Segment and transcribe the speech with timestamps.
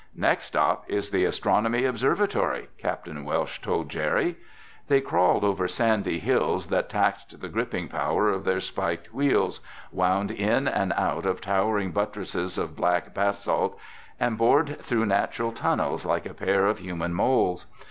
[0.15, 3.07] "Next stop is the astronomy observatory," Capt.
[3.07, 4.35] Welsh told Jerry.
[4.87, 9.59] They crawled over sandy hills that taxed the gripping power of their spiked wheels,
[9.91, 13.79] wound in and out of towering buttresses of black basalt,
[14.19, 17.67] and bored through natural tunnels like a pair of human moles.